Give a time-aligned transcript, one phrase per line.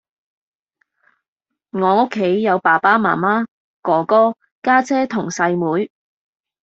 [1.69, 3.45] 我屋企有爸爸媽媽，
[3.83, 5.91] 哥哥，家姐同細妹